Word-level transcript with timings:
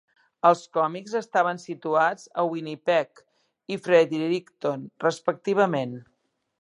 Els 0.49 0.61
còmics 0.77 1.11
estaven 1.19 1.61
situats 1.63 2.25
a 2.43 2.45
Winnipeg 2.53 3.21
i 3.75 3.77
Fredericton, 3.89 4.89
respectivament. 5.05 5.95